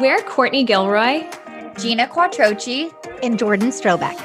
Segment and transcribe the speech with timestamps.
[0.00, 1.28] We're Courtney Gilroy,
[1.78, 2.92] Gina Quattrochi,
[3.22, 4.18] and Jordan Strobeck.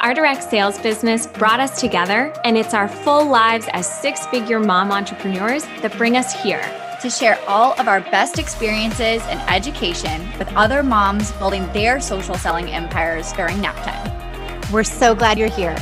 [0.00, 4.60] Our direct sales business brought us together, and it's our full lives as six figure
[4.60, 6.62] mom entrepreneurs that bring us here
[7.00, 12.34] to share all of our best experiences and education with other moms building their social
[12.36, 14.72] selling empires during nap time.
[14.72, 15.76] We're so glad you're here.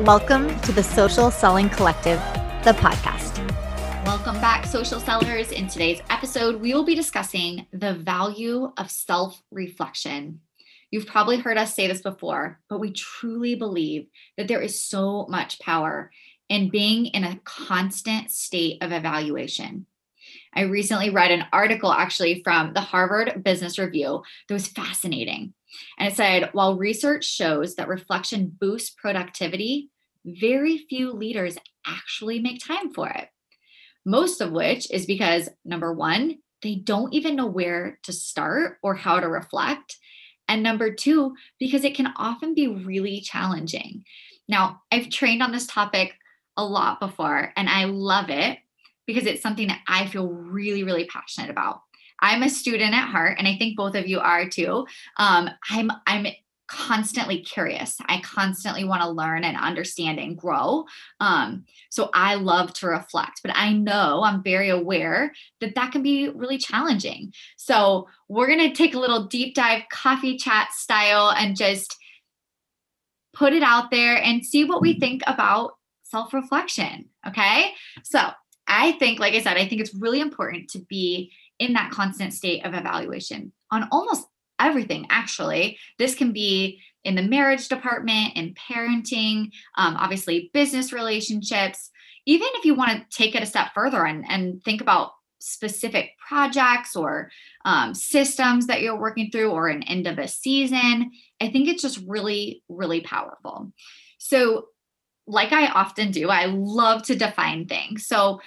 [0.00, 2.18] Welcome to the Social Selling Collective,
[2.64, 3.15] the podcast.
[4.16, 5.52] Welcome back, social sellers.
[5.52, 10.40] In today's episode, we will be discussing the value of self reflection.
[10.90, 14.06] You've probably heard us say this before, but we truly believe
[14.38, 16.10] that there is so much power
[16.48, 19.84] in being in a constant state of evaluation.
[20.54, 25.52] I recently read an article actually from the Harvard Business Review that was fascinating.
[25.98, 29.90] And it said while research shows that reflection boosts productivity,
[30.24, 33.28] very few leaders actually make time for it
[34.06, 38.94] most of which is because number one, they don't even know where to start or
[38.94, 39.98] how to reflect.
[40.48, 44.04] And number two, because it can often be really challenging.
[44.48, 46.14] Now, I've trained on this topic
[46.56, 48.58] a lot before, and I love it
[49.06, 51.80] because it's something that I feel really, really passionate about.
[52.20, 54.86] I'm a student at heart, and I think both of you are too.
[55.18, 56.26] Um, I'm I'm
[56.68, 57.96] constantly curious.
[58.06, 60.84] I constantly want to learn and understand and grow.
[61.20, 66.02] Um, so I love to reflect, but I know I'm very aware that that can
[66.02, 67.32] be really challenging.
[67.56, 71.96] So we're going to take a little deep dive coffee chat style and just
[73.32, 75.72] put it out there and see what we think about
[76.04, 77.06] self reflection.
[77.26, 77.72] Okay.
[78.02, 78.20] So
[78.66, 82.32] I think, like I said, I think it's really important to be in that constant
[82.32, 84.26] state of evaluation on almost
[84.58, 85.78] everything actually.
[85.98, 91.90] This can be in the marriage department in parenting um, obviously business relationships.
[92.26, 96.10] Even if you want to take it a step further and, and think about specific
[96.26, 97.30] projects or
[97.64, 101.82] um, systems that you're working through or an end of a season i think it's
[101.82, 103.70] just really really powerful.
[104.18, 104.66] So
[105.26, 108.06] like I often do, I love to define things.
[108.06, 108.40] So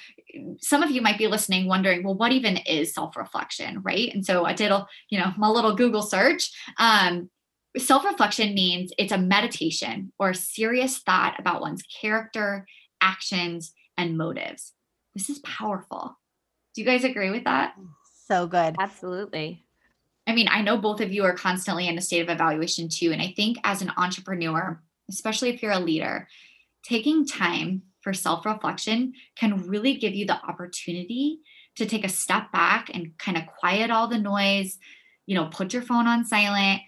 [0.59, 4.13] some of you might be listening wondering, well, what even is self-reflection, right?
[4.13, 6.51] And so I did, a, you know, my little Google search.
[6.77, 7.29] Um,
[7.77, 12.65] self-reflection means it's a meditation or a serious thought about one's character,
[13.01, 14.73] actions, and motives.
[15.15, 16.17] This is powerful.
[16.73, 17.73] Do you guys agree with that?
[18.27, 18.75] So good.
[18.79, 19.65] Absolutely.
[20.27, 23.11] I mean, I know both of you are constantly in a state of evaluation too.
[23.11, 24.79] And I think as an entrepreneur,
[25.09, 26.27] especially if you're a leader,
[26.83, 31.39] taking time for self reflection can really give you the opportunity
[31.75, 34.79] to take a step back and kind of quiet all the noise,
[35.27, 36.81] you know, put your phone on silent,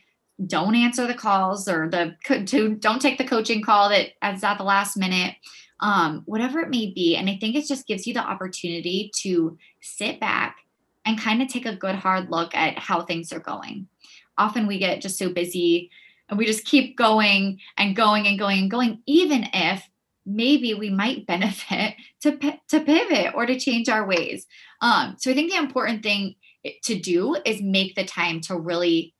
[0.47, 2.15] don't answer the calls or the
[2.47, 5.35] to don't take the coaching call that that is at the last minute
[5.81, 7.15] um, whatever it may be.
[7.15, 10.57] And i think it just gives you the opportunity to sit back
[11.05, 13.87] and kind of take a good hard look at how things are going.
[14.39, 15.91] Often we get just so busy
[16.29, 19.87] and we just keep going and going and going and going even if
[20.25, 22.37] maybe we might benefit to
[22.69, 24.45] to pivot or to change our ways.
[24.81, 26.35] Um so i think the important thing
[26.83, 29.15] to do is make the time to really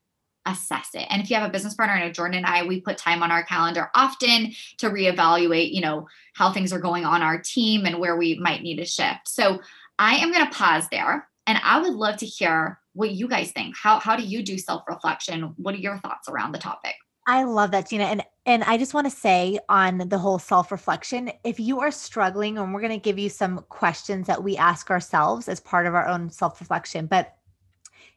[0.46, 1.06] assess it.
[1.10, 3.22] And if you have a business partner and a jordan and i we put time
[3.22, 7.86] on our calendar often to reevaluate you know how things are going on our team
[7.86, 9.28] and where we might need to shift.
[9.28, 9.60] So
[10.00, 13.52] i am going to pause there and i would love to hear what you guys
[13.52, 13.76] think.
[13.82, 15.54] How, how do you do self-reflection?
[15.58, 16.96] What are your thoughts around the topic
[17.32, 18.04] I love that, Gina.
[18.04, 22.58] And and I just want to say on the whole self-reflection, if you are struggling,
[22.58, 25.96] and we're going to give you some questions that we ask ourselves as part of
[25.96, 27.36] our own self-reflection, but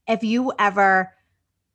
[0.09, 1.13] if you ever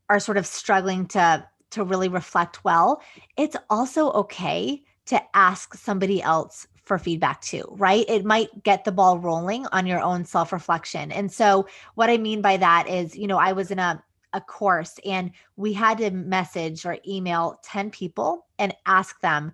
[0.10, 3.02] are sort of struggling to to really reflect well,
[3.38, 8.04] it's also okay to ask somebody else for feedback too, right?
[8.10, 11.14] It might get the ball rolling on your own self reflection.
[11.14, 14.04] And so, what I mean by that is, you know, I was in a
[14.34, 19.52] a course and we had to message or email 10 people and ask them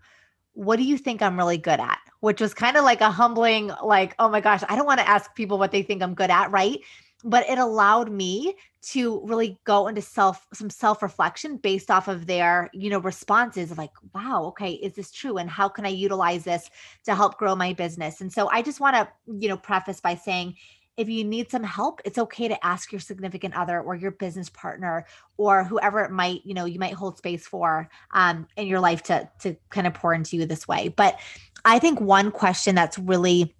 [0.56, 2.00] what do you think i'm really good at?
[2.22, 5.08] Which was kind of like a humbling like oh my gosh i don't want to
[5.08, 6.80] ask people what they think i'm good at right?
[7.24, 8.56] But it allowed me
[8.89, 13.72] to really go into self some self reflection based off of their you know responses
[13.72, 15.38] of like wow okay is this true?
[15.38, 16.69] And how can i utilize this
[17.04, 18.22] to help grow my business?
[18.22, 19.07] And so i just want to
[19.39, 20.56] you know preface by saying
[20.97, 24.50] if you need some help, it's okay to ask your significant other or your business
[24.50, 25.06] partner
[25.38, 29.03] or whoever it might, you know, you might hold space for um, in your life
[29.03, 30.88] to to kind of pour into you this way.
[30.88, 31.19] But
[31.65, 33.53] I think one question that's really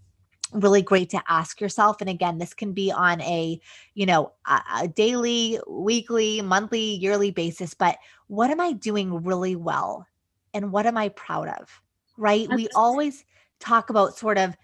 [0.54, 3.60] really great to ask yourself and again this can be on a
[3.94, 7.98] you know a, a daily weekly monthly yearly basis but
[8.28, 10.08] what am i doing really well
[10.54, 11.82] and what am i proud of
[12.16, 13.26] right we always
[13.60, 14.56] talk about sort of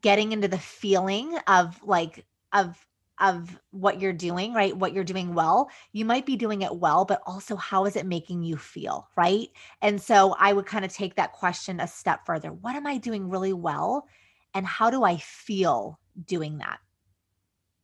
[0.00, 2.76] getting into the feeling of like of
[3.20, 4.76] of what you're doing, right?
[4.76, 5.70] What you're doing well.
[5.92, 9.48] You might be doing it well, but also how is it making you feel, right?
[9.80, 12.52] And so I would kind of take that question a step further.
[12.52, 14.06] What am I doing really well?
[14.54, 16.78] And how do I feel doing that?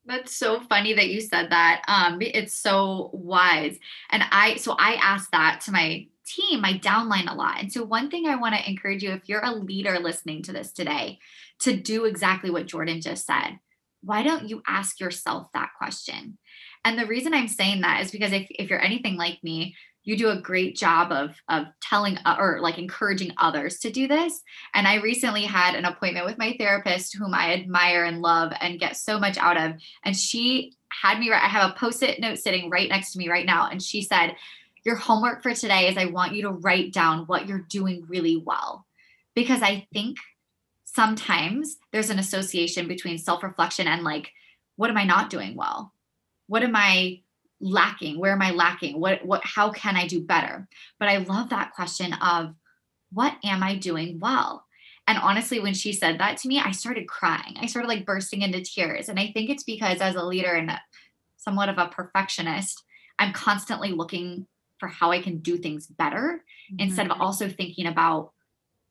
[0.07, 1.83] That's so funny that you said that.
[1.87, 3.79] Um, it's so wise.
[4.11, 7.61] And I, so I asked that to my team, my downline a lot.
[7.61, 10.53] And so one thing I want to encourage you, if you're a leader listening to
[10.53, 11.19] this today,
[11.61, 13.59] to do exactly what Jordan just said.
[14.03, 16.39] Why don't you ask yourself that question?
[16.85, 19.75] And the reason I'm saying that is because if, if you're anything like me,
[20.09, 24.09] you do a great job of of telling uh, or like encouraging others to do
[24.09, 24.41] this
[24.73, 28.81] and i recently had an appointment with my therapist whom i admire and love and
[28.81, 29.73] get so much out of
[30.05, 30.73] and she
[31.03, 33.69] had me write i have a post-it note sitting right next to me right now
[33.69, 34.35] and she said
[34.89, 38.39] your homework for today is i want you to write down what you're doing really
[38.39, 38.87] well.
[39.35, 40.17] Because i think
[40.85, 44.33] sometimes there's an association between self-reflection and like
[44.77, 45.93] what am i not doing well?
[46.47, 47.21] What am i
[47.61, 48.19] lacking?
[48.19, 48.99] Where am i lacking?
[48.99, 50.67] What what how can i do better?
[50.99, 52.55] But i love that question of
[53.13, 54.65] what am i doing well?
[55.07, 57.57] And honestly when she said that to me i started crying.
[57.61, 59.11] I started like bursting into tears.
[59.11, 60.73] And i think it's because as a leader and
[61.37, 62.85] somewhat of a perfectionist
[63.19, 64.47] i'm constantly looking
[64.79, 66.81] for how i can do things better mm-hmm.
[66.81, 68.33] instead of also thinking about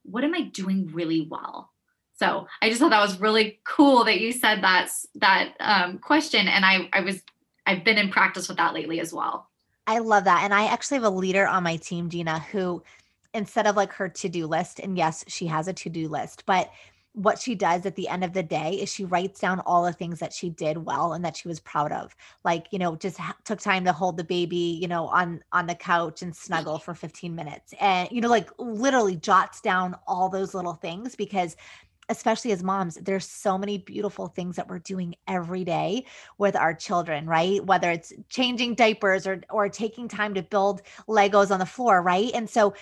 [0.03, 1.71] what am i doing really well
[2.15, 6.47] so i just thought that was really cool that you said that that um, question
[6.47, 7.21] and i i was
[7.67, 9.49] I've been in practice with that lately as well.
[9.85, 10.43] I love that.
[10.43, 12.81] And I actually have a leader on my team, Gina, who
[13.33, 16.71] instead of like her to-do list, and yes, she has a to-do list, but
[17.17, 19.91] what she does at the end of the day is she writes down all the
[19.91, 22.15] things that she did well and that she was proud of
[22.45, 25.65] like you know just ha- took time to hold the baby you know on on
[25.65, 30.29] the couch and snuggle for 15 minutes and you know like literally jots down all
[30.29, 31.55] those little things because
[32.09, 36.05] especially as moms, there's so many beautiful things that we're doing every day
[36.37, 37.63] with our children, right?
[37.65, 42.31] Whether it's changing diapers or or taking time to build Legos on the floor, right?
[42.33, 42.73] And so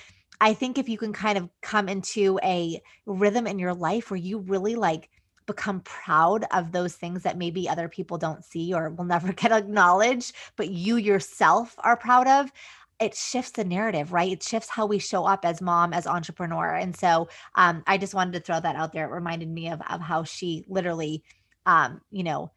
[0.42, 4.20] I think if you can kind of come into a rhythm in your life where
[4.20, 5.10] you really like
[5.46, 9.52] become proud of those things that maybe other people don't see or will never get
[9.52, 12.52] acknowledged, but you yourself are proud of,
[13.00, 14.32] it shifts the narrative, right?
[14.32, 16.74] It shifts how we show up as mom, as entrepreneur.
[16.76, 19.06] And so um, I just wanted to throw that out there.
[19.06, 21.24] It reminded me of, of how she literally,
[21.66, 22.52] um, you know,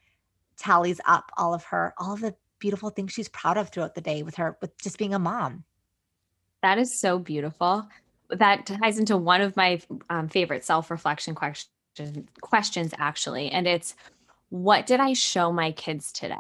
[0.56, 4.00] tallies up all of her, all of the beautiful things she's proud of throughout the
[4.00, 5.64] day with her, with just being a mom.
[6.62, 7.88] That is so beautiful.
[8.30, 11.70] That ties into one of my um, favorite self-reflection questions,
[12.40, 13.50] questions actually.
[13.50, 13.94] And it's,
[14.50, 16.36] what did I show my kids today?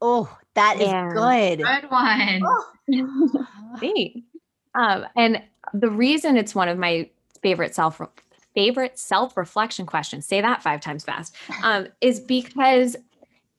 [0.00, 1.10] Oh, that is yeah.
[1.12, 1.58] good.
[1.58, 2.42] Good one.
[2.44, 3.46] Oh.
[4.76, 5.40] Um, and
[5.72, 7.08] the reason it's one of my
[7.42, 8.00] favorite self
[8.54, 12.96] favorite self reflection questions, say that five times fast, um, is because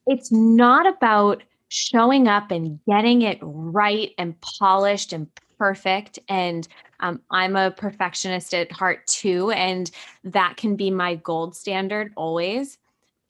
[0.07, 6.19] it's not about showing up and getting it right and polished and perfect.
[6.29, 6.67] And
[6.99, 9.51] um, I'm a perfectionist at heart too.
[9.51, 9.89] And
[10.23, 12.77] that can be my gold standard always.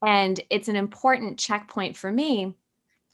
[0.05, 2.53] And it's an important checkpoint for me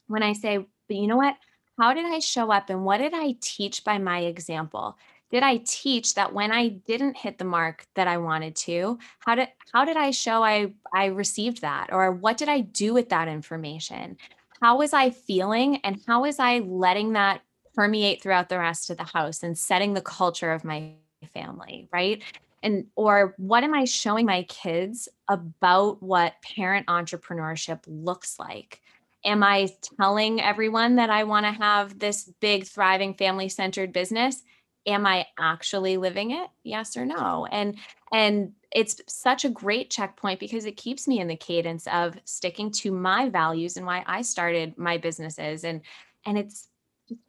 [0.08, 1.36] when I say, but you know what?
[1.78, 4.98] How did I show up and what did I teach by my example?
[5.30, 9.34] Did I teach that when I didn't hit the mark that I wanted to, how
[9.34, 13.08] did how did I show I I received that or what did I do with
[13.08, 14.18] that information?
[14.60, 17.40] How was I feeling and how was I letting that
[17.74, 20.92] permeate throughout the rest of the house and setting the culture of my
[21.32, 22.22] family, right?
[22.64, 28.80] and or what am i showing my kids about what parent entrepreneurship looks like
[29.24, 34.42] am I telling everyone that I want to have this big, thriving, family centered business?
[34.86, 36.48] Am I actually living it?
[36.64, 37.46] Yes or no?
[37.50, 37.76] And
[38.12, 42.70] and it's such a great checkpoint because it keeps me in the cadence of sticking
[42.70, 45.64] to my values and why I started my businesses.
[45.64, 45.82] And
[46.26, 46.68] and it's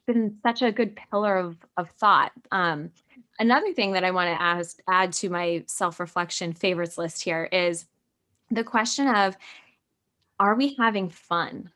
[0.06, 2.32] been such a good pillar of of thought.
[2.50, 2.90] Um,
[3.38, 7.48] another thing that I want to ask, add to my self reflection favorites list here
[7.50, 7.86] is
[8.50, 9.36] the question of
[10.38, 11.70] are we having fun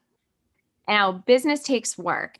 [0.88, 2.38] now, business takes work,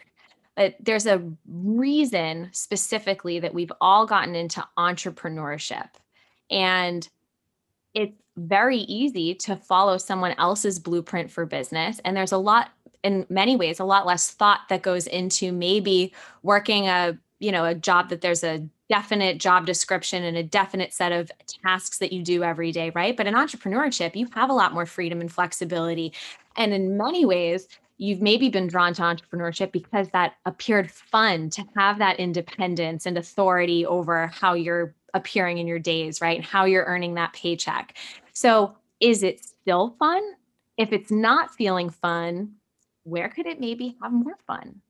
[0.57, 5.89] but there's a reason specifically that we've all gotten into entrepreneurship.
[6.51, 7.07] And
[7.93, 12.01] it's very easy to follow someone else's blueprint for business.
[12.05, 12.71] And there's a lot,
[13.09, 16.13] in many ways, a lot less thought that goes into maybe
[16.43, 20.93] working a you know a job that there's a definite job description and a definite
[20.93, 21.31] set of
[21.65, 24.87] tasks that you do every day right but in entrepreneurship you have a lot more
[24.87, 26.13] freedom and flexibility
[26.57, 31.63] and in many ways you've maybe been drawn to entrepreneurship because that appeared fun to
[31.77, 36.37] have that independence and authority over how you're appearing in your days, right?
[36.37, 37.97] And how you're earning that paycheck.
[38.35, 40.23] So, is it still fun?
[40.79, 42.53] if it's not feeling fun,
[43.09, 44.81] where could it maybe have more fun?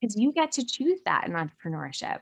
[0.00, 2.18] Because you get to choose that in entrepreneurship.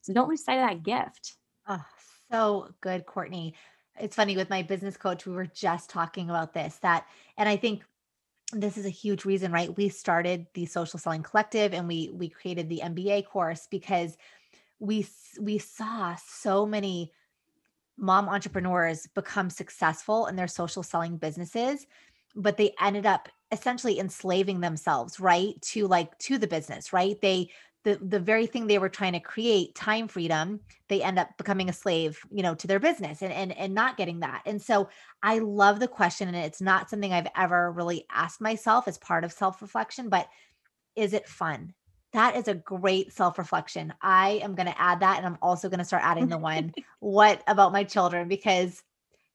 [0.00, 1.36] So don't lose sight of that gift.
[1.66, 1.84] Oh,
[2.30, 3.54] so good, Courtney.
[3.98, 7.06] It's funny with my business coach, we were just talking about this that,
[7.38, 7.82] and I think
[8.52, 9.76] this is a huge reason, right?
[9.76, 14.16] We started the social selling collective and we we created the MBA course because
[14.78, 15.06] we
[15.40, 17.12] we saw so many
[17.96, 21.86] mom entrepreneurs become successful in their social selling businesses
[22.34, 27.50] but they ended up essentially enslaving themselves right to like to the business right they
[27.84, 31.68] the the very thing they were trying to create time freedom they end up becoming
[31.68, 34.88] a slave you know to their business and and and not getting that and so
[35.22, 39.24] i love the question and it's not something i've ever really asked myself as part
[39.24, 40.28] of self reflection but
[40.96, 41.74] is it fun
[42.14, 43.92] that is a great self reflection.
[44.00, 45.18] I am going to add that.
[45.18, 48.28] And I'm also going to start adding the one, what about my children?
[48.28, 48.82] Because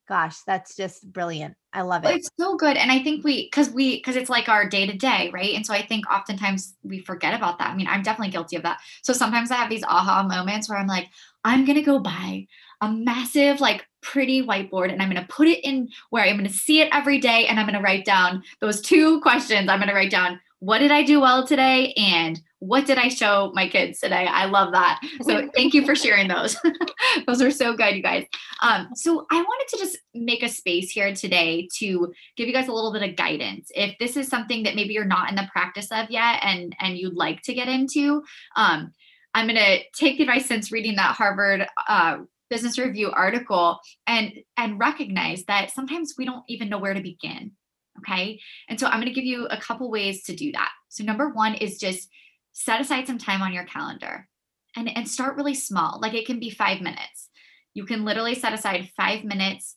[0.08, 1.56] gosh, that's just brilliant.
[1.72, 2.16] I love it.
[2.16, 2.78] It's so good.
[2.78, 5.54] And I think we, because we, because it's like our day to day, right?
[5.54, 7.70] And so I think oftentimes we forget about that.
[7.70, 8.80] I mean, I'm definitely guilty of that.
[9.04, 11.10] So sometimes I have these aha moments where I'm like,
[11.44, 12.48] I'm going to go buy
[12.82, 16.50] a massive, like pretty whiteboard and I'm going to put it in where I'm going
[16.50, 17.46] to see it every day.
[17.48, 19.70] And I'm going to write down those two questions.
[19.70, 21.94] I'm going to write down, what did I do well today?
[21.96, 24.28] And what did I show my kids today?
[24.30, 25.00] I love that.
[25.22, 26.58] So thank you for sharing those.
[27.28, 28.26] those are so good, you guys.
[28.62, 32.68] Um, so I wanted to just make a space here today to give you guys
[32.68, 33.72] a little bit of guidance.
[33.74, 36.98] If this is something that maybe you're not in the practice of yet and and
[36.98, 38.24] you'd like to get into,
[38.58, 38.92] um,
[39.34, 42.18] I'm going to take the advice since reading that Harvard uh,
[42.50, 47.52] Business Review article and and recognize that sometimes we don't even know where to begin.
[48.00, 50.72] Okay, and so I'm going to give you a couple ways to do that.
[50.90, 52.10] So number one is just
[52.52, 54.28] set aside some time on your calendar
[54.76, 56.00] and, and start really small.
[56.02, 57.30] Like it can be five minutes.
[57.74, 59.76] You can literally set aside five minutes,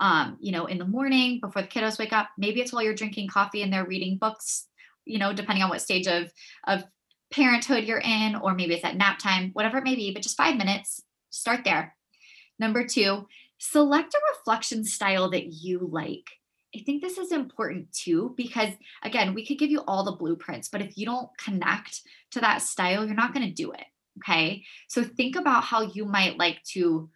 [0.00, 2.30] um, you know, in the morning before the kiddos wake up.
[2.38, 4.66] Maybe it's while you're drinking coffee and they're reading books,
[5.04, 6.32] you know, depending on what stage of,
[6.66, 6.84] of
[7.30, 10.36] parenthood you're in, or maybe it's at nap time, whatever it may be, but just
[10.36, 11.94] five minutes, start there.
[12.58, 13.26] Number two,
[13.58, 16.30] select a reflection style that you like.
[16.74, 18.70] I think this is important too, because
[19.02, 22.00] again, we could give you all the blueprints, but if you don't connect
[22.32, 23.84] to that style, you're not going to do it.
[24.18, 24.64] Okay.
[24.88, 27.10] So think about how you might like to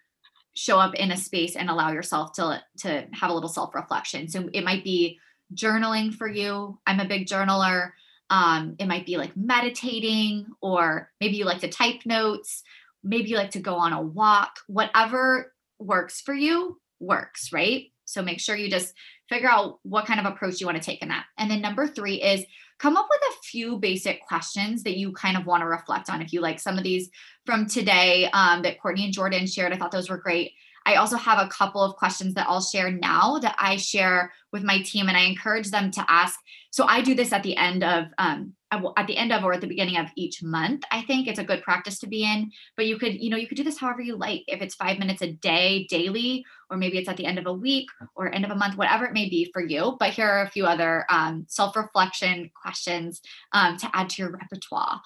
[0.55, 4.29] show up in a space and allow yourself to, to have a little self reflection.
[4.29, 5.19] So it might be
[5.55, 6.79] journaling for you.
[6.87, 7.93] I'm a big journaler.
[8.31, 12.63] Um, it might be like meditating, or maybe you like to type notes.
[13.03, 14.59] Maybe you like to go on a walk.
[14.67, 17.87] Whatever works for you works, right?
[18.05, 18.95] So make sure you just
[19.29, 21.27] figure out what kind of approach you want to take in that.
[21.37, 22.45] And then number three is
[22.79, 26.23] come up with a few basic questions that you kind of want to reflect on.
[26.23, 27.11] If you like some of these
[27.45, 30.53] from today um, that Courtney and Jordan shared, I thought those were great.
[30.89, 34.63] I also have a couple of questions that I'll share now that I share with
[34.63, 36.39] my team, and I encourage them to ask.
[36.71, 38.55] So I do this at the end of um,
[38.97, 40.85] at the end of or at the beginning of each month.
[40.91, 42.51] I think it's a good practice to be in.
[42.75, 44.45] But you could, you know, you could do this however you like.
[44.47, 47.53] If it's five minutes a day, daily, or maybe it's at the end of a
[47.53, 49.97] week or end of a month, whatever it may be for you.
[50.01, 53.21] But here are a few other um, self-reflection questions
[53.53, 55.03] um, to add to your repertoire.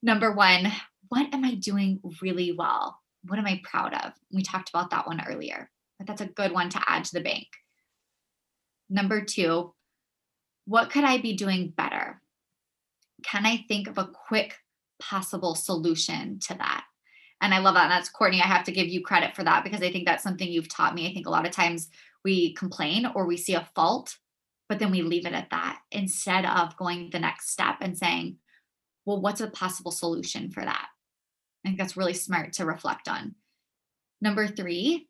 [0.00, 0.70] Number one,
[1.08, 3.01] what am I doing really well?
[3.24, 4.12] What am I proud of?
[4.32, 7.20] We talked about that one earlier, but that's a good one to add to the
[7.20, 7.46] bank.
[8.90, 9.74] Number two,
[10.64, 12.20] what could I be doing better?
[13.24, 14.56] Can I think of a quick
[15.00, 16.84] possible solution to that?
[17.40, 17.84] And I love that.
[17.84, 18.40] And that's Courtney.
[18.40, 20.94] I have to give you credit for that because I think that's something you've taught
[20.94, 21.08] me.
[21.08, 21.88] I think a lot of times
[22.24, 24.16] we complain or we see a fault,
[24.68, 28.36] but then we leave it at that instead of going the next step and saying,
[29.04, 30.86] well, what's a possible solution for that?
[31.64, 33.34] I think that's really smart to reflect on.
[34.20, 35.08] Number three,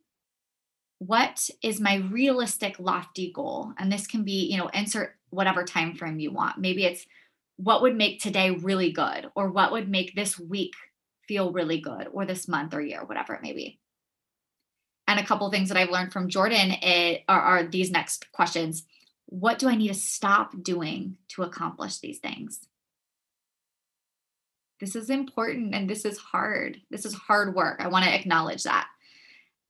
[0.99, 3.73] what is my realistic lofty goal?
[3.79, 6.59] And this can be, you know, insert whatever time frame you want.
[6.59, 7.07] Maybe it's
[7.57, 10.75] what would make today really good or what would make this week
[11.27, 13.81] feel really good or this month or year, whatever it may be.
[15.09, 18.85] And a couple things that I've learned from Jordan it, are, are these next questions.
[19.27, 22.61] What do I need to stop doing to accomplish these things?
[24.83, 26.81] This is important and this is hard.
[26.91, 27.81] This is hard work.
[27.81, 28.89] I want to acknowledge that.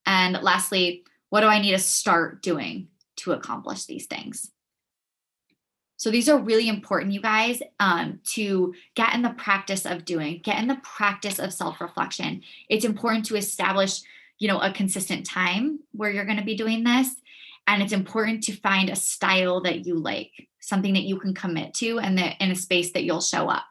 [0.06, 4.50] And lastly, what do I need to start doing to accomplish these things?
[5.98, 10.40] So these are really important, you guys, um, to get in the practice of doing,
[10.42, 12.40] get in the practice of self-reflection.
[12.70, 14.00] It's important to establish,
[14.38, 17.14] you know, a consistent time where you're going to be doing this.
[17.66, 21.74] And it's important to find a style that you like, something that you can commit
[21.74, 23.66] to and that in a space that you'll show up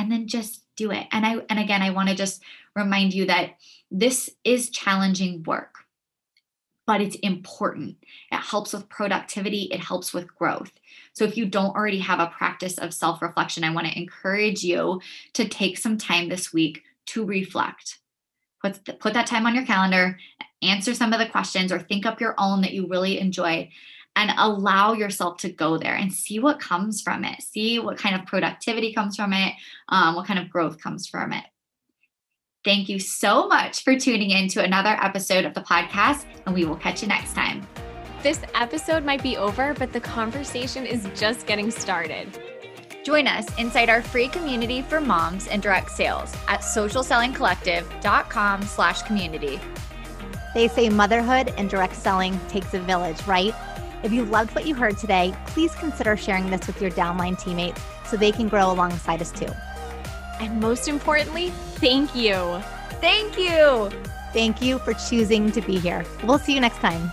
[0.00, 1.06] and then just do it.
[1.12, 2.42] And I and again I want to just
[2.74, 3.56] remind you that
[3.90, 5.74] this is challenging work.
[6.86, 7.96] but it's important.
[8.32, 10.72] It helps with productivity, it helps with growth.
[11.12, 14.64] So if you don't already have a practice of self reflection, I want to encourage
[14.64, 15.00] you
[15.34, 17.98] to take some time this week to reflect.
[18.62, 20.18] Put, put that time on your calendar,
[20.62, 23.70] answer some of the questions, or think up your own that you really enjoy,
[24.16, 27.40] and allow yourself to go there and see what comes from it.
[27.42, 29.54] See what kind of productivity comes from it,
[29.88, 31.44] um, what kind of growth comes from it.
[32.64, 36.66] Thank you so much for tuning in to another episode of the podcast, and we
[36.66, 37.66] will catch you next time.
[38.22, 42.38] This episode might be over, but the conversation is just getting started.
[43.02, 49.58] Join us inside our free community for moms and direct sales at socialsellingcollective.com slash community.
[50.52, 53.54] They say motherhood and direct selling takes a village, right?
[54.02, 57.80] If you loved what you heard today, please consider sharing this with your downline teammates
[58.06, 59.50] so they can grow alongside us too.
[60.40, 62.62] And most importantly, thank you.
[63.00, 63.90] Thank you.
[64.32, 66.04] Thank you for choosing to be here.
[66.24, 67.12] We'll see you next time.